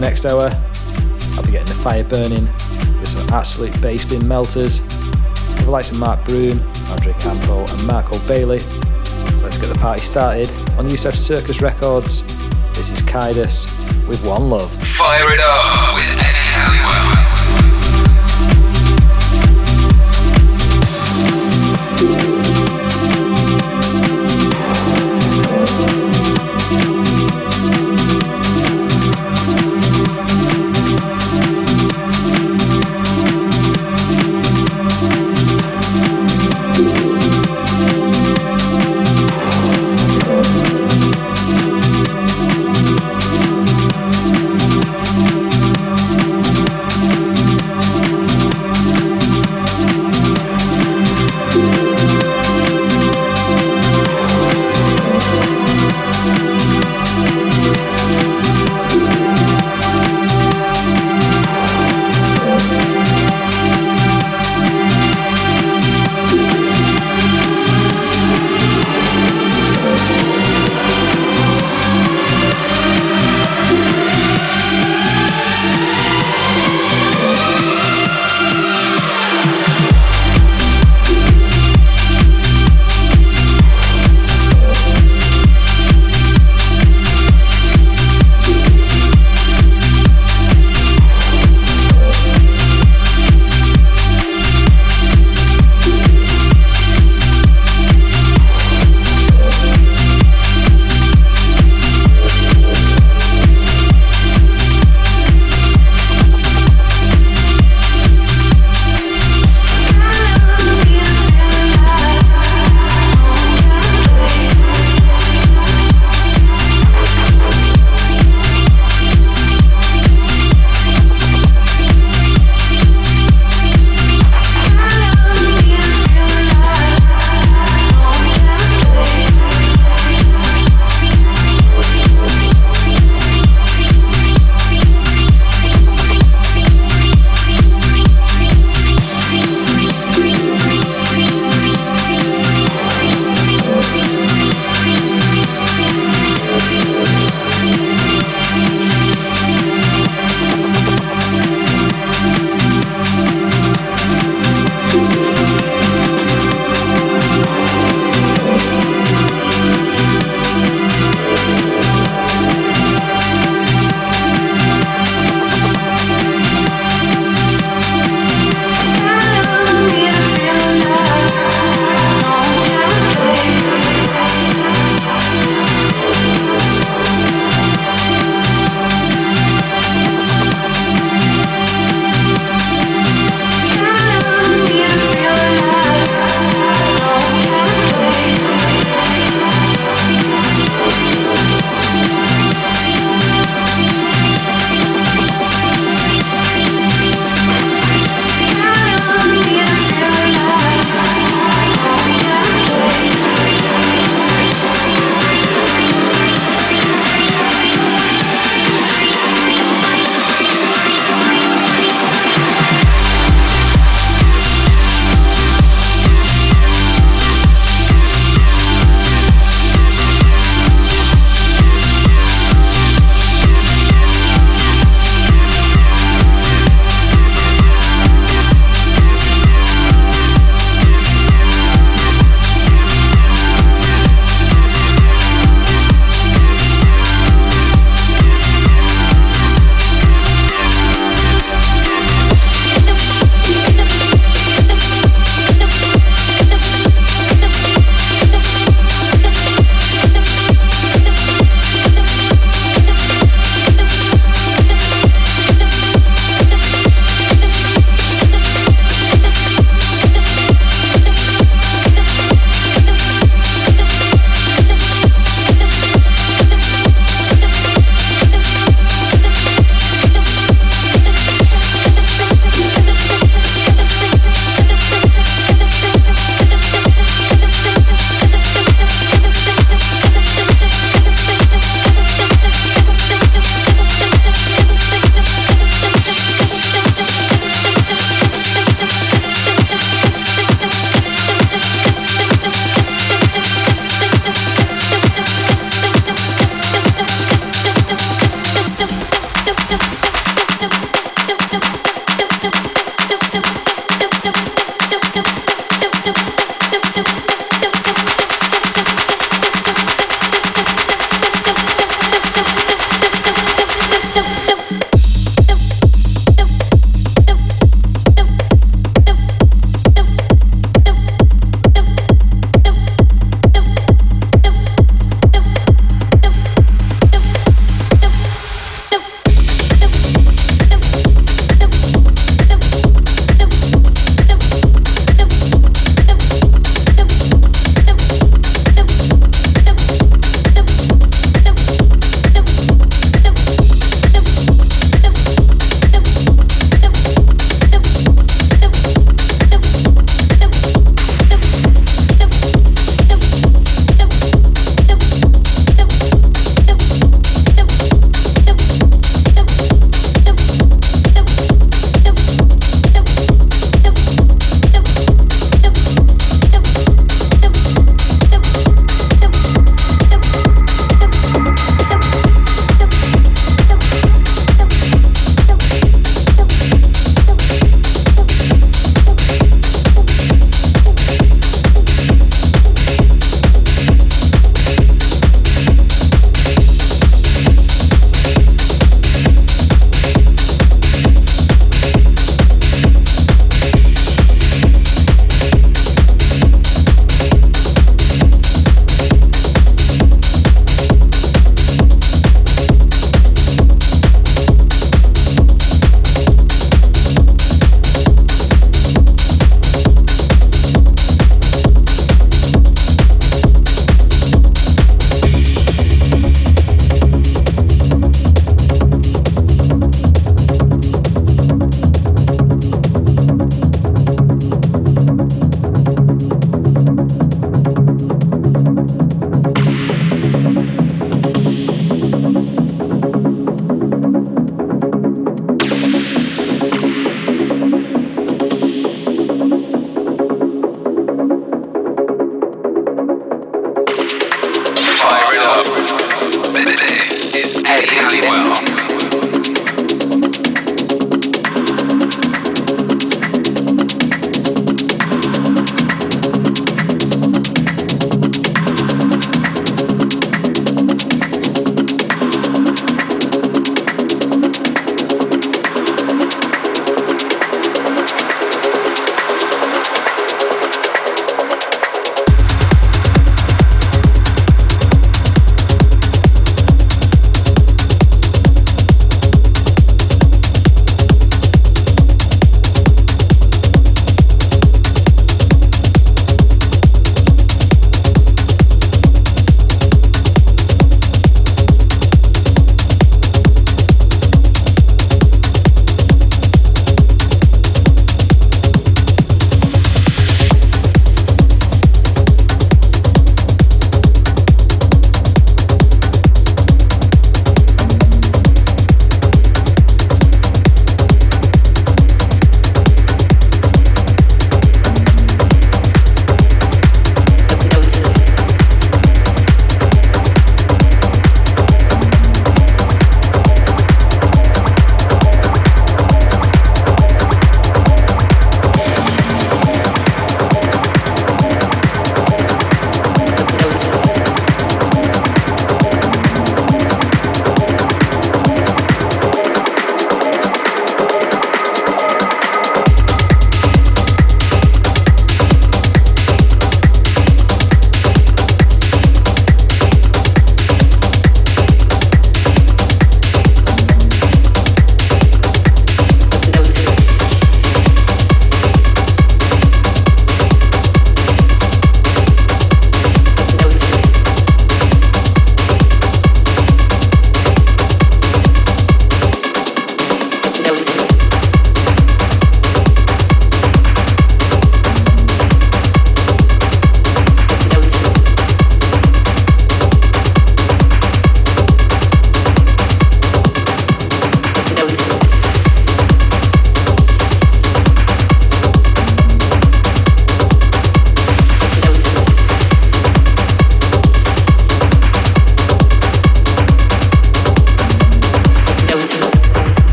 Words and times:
the 0.00 0.06
next 0.06 0.24
hour, 0.24 0.48
I'll 1.34 1.44
be 1.44 1.50
getting 1.50 1.66
the 1.66 1.80
fire 1.82 2.04
burning 2.04 2.44
with 3.00 3.08
some 3.08 3.28
absolute 3.30 3.72
bass 3.82 4.04
bin 4.04 4.28
melters. 4.28 4.80
With 4.80 5.64
the 5.64 5.70
likes 5.70 5.90
of 5.90 5.98
Mark 5.98 6.24
Broom, 6.24 6.60
Andre 6.90 7.12
Campo, 7.14 7.66
and 7.66 7.86
Marco 7.86 8.16
Bailey. 8.28 8.60
So 8.60 9.42
let's 9.42 9.58
get 9.58 9.66
the 9.66 9.78
party 9.80 10.02
started 10.02 10.48
on 10.78 10.88
Yousef 10.88 11.16
Circus 11.16 11.60
Records. 11.60 12.22
This 12.74 12.90
is 12.90 13.02
Kaidus 13.02 13.66
with 14.06 14.24
One 14.24 14.48
Love. 14.48 14.70
Fire 14.70 15.32
it 15.32 15.40
up 15.40 15.94
with 15.94 16.04
Eddie 16.12 16.46
Halliwell. 16.54 17.27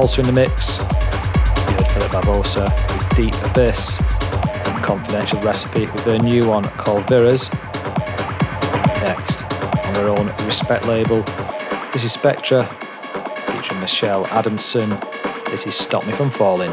In 0.00 0.24
the 0.24 0.32
mix. 0.32 0.78
You 0.78 0.84
heard 1.74 1.86
Philip 1.88 2.10
Barbosa 2.10 2.64
with 2.64 3.16
Deep 3.16 3.34
Abyss, 3.50 3.98
Confidential 4.82 5.38
Recipe 5.42 5.86
with 5.88 6.02
their 6.06 6.18
new 6.18 6.48
one 6.48 6.64
called 6.64 7.04
Viras. 7.04 7.52
Next, 9.02 9.42
on 9.84 9.92
their 9.92 10.08
own 10.08 10.28
Respekt 10.48 10.86
label, 10.86 11.20
this 11.92 12.04
is 12.04 12.16
Spektre 12.16 12.66
featuring 13.52 13.80
Michelle 13.80 14.26
Adamson. 14.28 14.88
This 15.50 15.66
is 15.66 15.74
Stop 15.74 16.06
Me 16.06 16.14
From 16.14 16.30
Falling. 16.30 16.72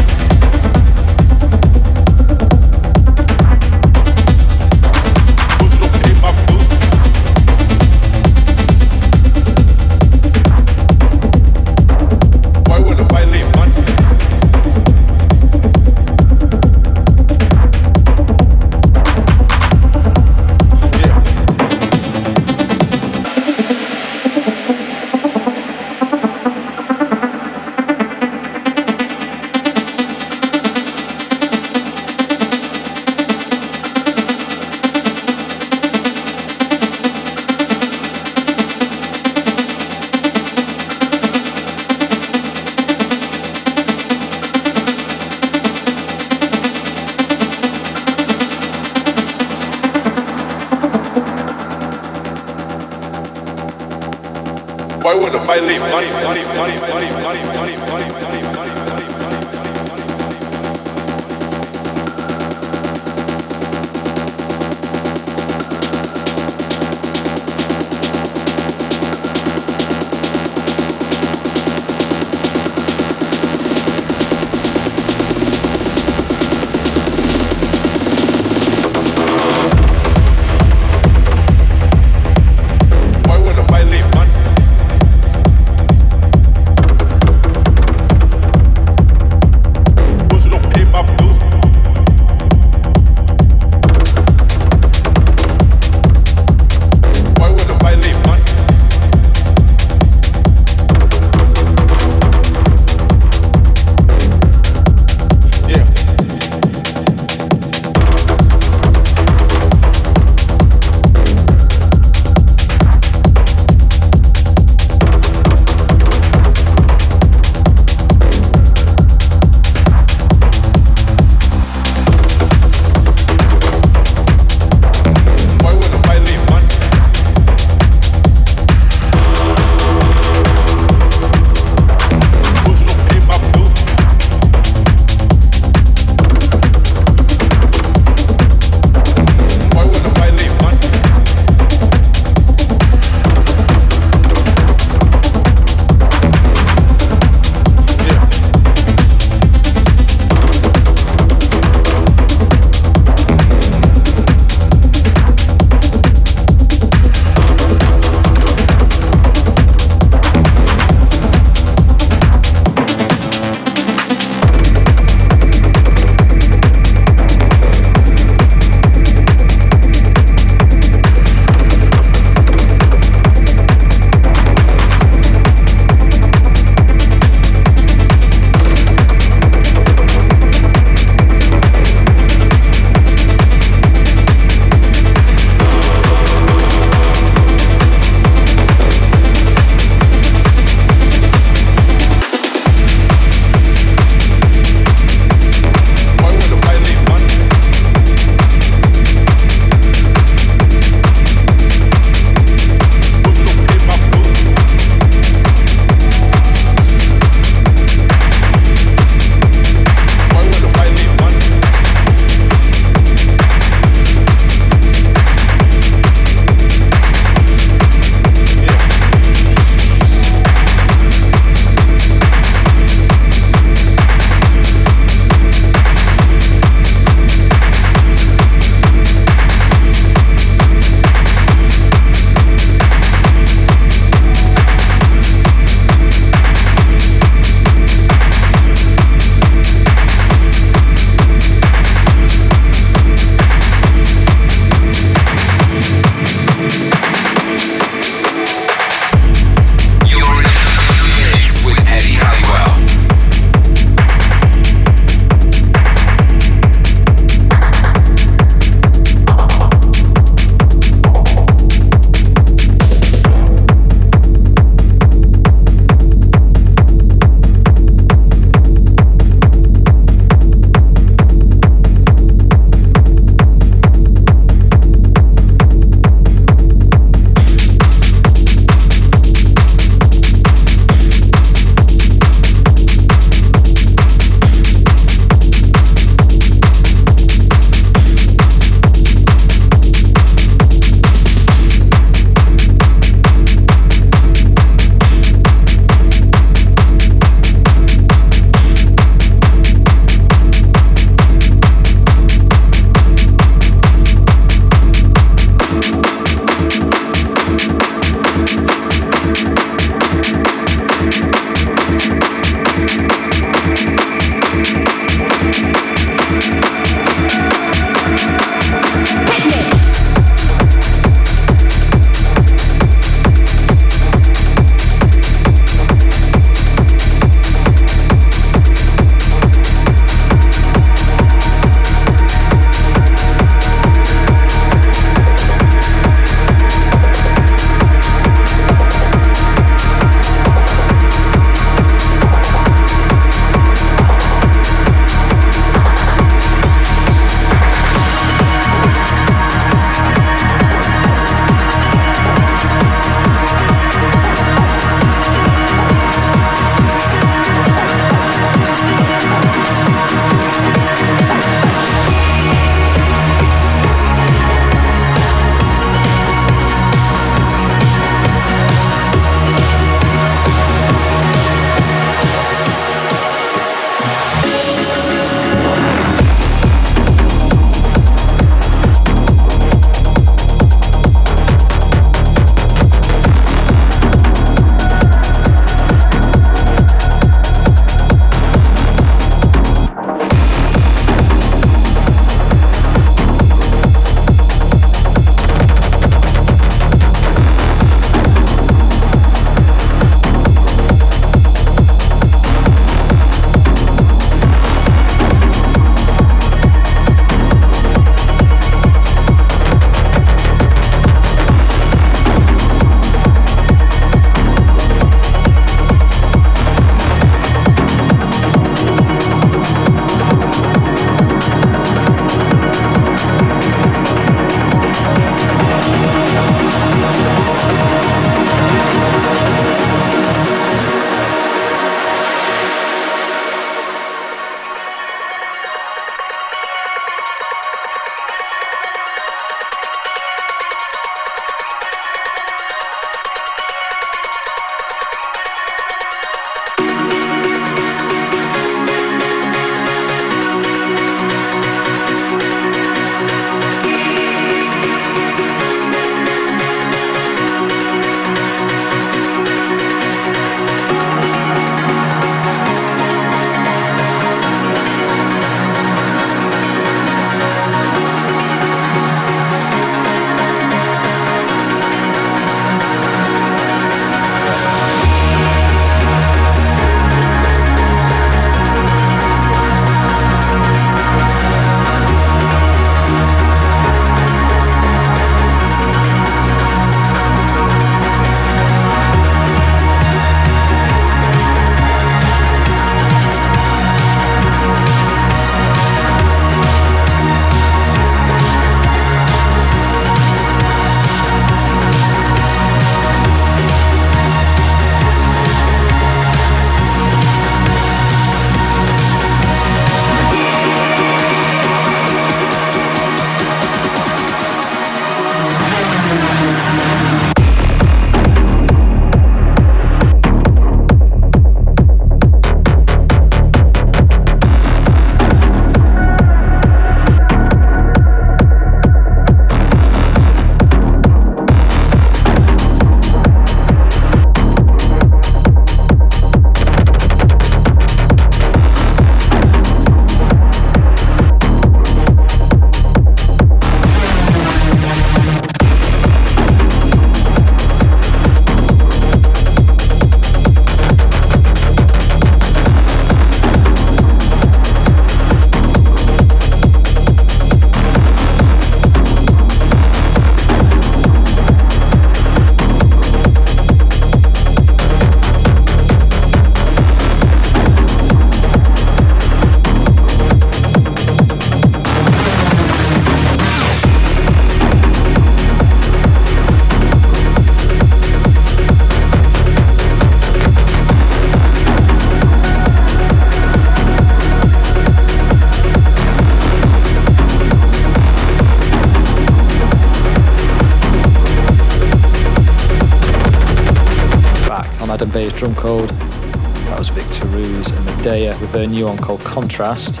Drum 595.36 595.54
code. 595.54 595.90
That 595.90 596.78
was 596.78 596.88
Victor 596.88 597.26
Ruiz 597.28 597.70
and 597.70 597.84
Medea 597.84 598.30
with 598.40 598.52
their 598.52 598.66
new 598.66 598.86
one 598.86 598.96
called 598.96 599.20
Contrast. 599.20 600.00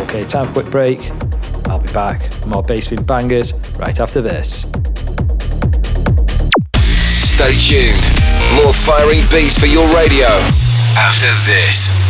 Okay, 0.00 0.24
time 0.24 0.46
for 0.46 0.62
quick 0.62 0.70
break. 0.72 1.10
I'll 1.68 1.80
be 1.80 1.92
back 1.92 2.22
more 2.46 2.62
Bassbin 2.62 3.06
bangers 3.06 3.52
right 3.78 4.00
after 4.00 4.20
this. 4.20 4.62
Stay 6.74 7.54
tuned. 7.54 8.02
More 8.56 8.74
firing 8.74 9.22
beats 9.30 9.56
for 9.56 9.66
your 9.66 9.86
radio 9.94 10.26
after 10.96 11.30
this. 11.46 12.09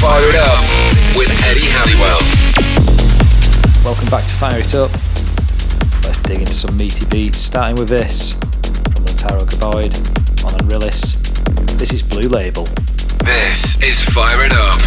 Fire 0.00 0.28
It 0.28 0.36
Up 0.36 0.60
with 1.16 1.30
Eddie 1.46 1.68
Halliwell. 1.70 2.20
Welcome 3.84 4.08
back 4.08 4.26
to 4.26 4.34
Fire 4.34 4.58
It 4.58 4.74
Up. 4.74 4.90
Let's 6.04 6.18
dig 6.18 6.40
into 6.40 6.52
some 6.52 6.76
meaty 6.76 7.04
beats, 7.06 7.38
starting 7.38 7.76
with 7.76 7.88
this 7.88 8.32
from 8.32 9.04
Lataro 9.04 9.42
Gaboid 9.46 9.94
on 10.44 10.52
Unrillis. 10.54 11.16
This 11.78 11.92
is 11.92 12.02
Blue 12.02 12.28
Label. 12.28 12.68
This 13.24 13.80
is 13.82 14.02
Fire 14.04 14.44
It 14.44 14.52
Up. 14.52 14.80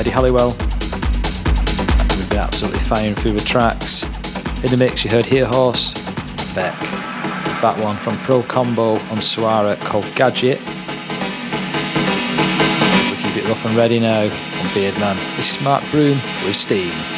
Eddie 0.00 0.08
Halliwell. 0.08 0.52
We've 2.16 2.30
been 2.30 2.38
absolutely 2.38 2.80
firing 2.80 3.14
through 3.14 3.32
the 3.32 3.44
tracks. 3.44 4.04
In 4.64 4.70
the 4.70 4.78
mix, 4.78 5.04
you 5.04 5.10
heard 5.10 5.26
Here 5.26 5.44
Horse, 5.44 5.92
Beck, 6.54 6.74
that 7.60 7.78
one 7.78 7.98
from 7.98 8.16
Pro 8.20 8.42
Combo 8.42 8.92
on 8.92 9.18
Suara 9.18 9.78
called 9.78 10.06
Gadget. 10.14 10.58
We 13.10 13.22
keep 13.22 13.36
it 13.36 13.46
rough 13.46 13.62
and 13.66 13.76
ready 13.76 14.00
now 14.00 14.22
on 14.22 14.66
Beardman. 14.72 15.16
This 15.36 15.54
is 15.54 15.60
Mark 15.60 15.84
Broom 15.90 16.18
with 16.46 16.56
Steam. 16.56 17.09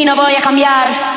Y 0.00 0.04
no 0.04 0.16
voy 0.16 0.34
a 0.34 0.40
cambiar. 0.40 1.09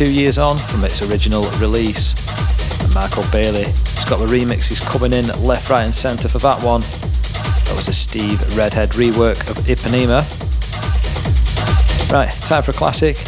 Two 0.00 0.10
years 0.10 0.38
on 0.38 0.56
from 0.56 0.82
its 0.82 1.02
original 1.02 1.42
release. 1.60 2.14
And 2.82 2.94
Marco 2.94 3.20
Bailey 3.30 3.64
has 3.64 4.06
got 4.08 4.16
the 4.16 4.24
remixes 4.24 4.80
coming 4.80 5.12
in 5.12 5.26
left, 5.44 5.68
right, 5.68 5.82
and 5.82 5.94
centre 5.94 6.26
for 6.26 6.38
that 6.38 6.62
one. 6.62 6.80
That 6.80 7.74
was 7.76 7.86
a 7.86 7.92
Steve 7.92 8.40
Redhead 8.56 8.92
rework 8.92 9.50
of 9.50 9.58
Ipanema. 9.66 10.24
Right, 12.10 12.30
time 12.46 12.62
for 12.62 12.70
a 12.70 12.74
classic. 12.74 13.18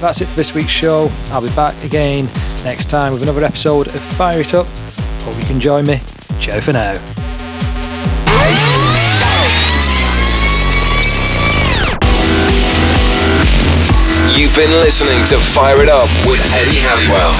That's 0.00 0.22
it 0.22 0.28
for 0.28 0.36
this 0.36 0.54
week's 0.54 0.70
show. 0.70 1.10
I'll 1.30 1.42
be 1.42 1.54
back 1.54 1.74
again 1.84 2.26
next 2.64 2.88
time 2.88 3.12
with 3.12 3.22
another 3.22 3.44
episode 3.44 3.88
of 3.88 4.02
Fire 4.02 4.40
It 4.40 4.54
Up. 4.54 4.66
Hope 5.24 5.36
you 5.36 5.44
can 5.44 5.60
join 5.60 5.86
me. 5.86 6.00
Ciao 6.40 6.58
for 6.60 6.72
now. 6.72 6.94
You've 14.34 14.56
been 14.56 14.70
listening 14.80 15.22
to 15.26 15.36
Fire 15.36 15.82
It 15.82 15.90
Up 15.90 16.08
with 16.26 16.40
Eddie 16.54 16.80
Halliwell. 16.80 17.36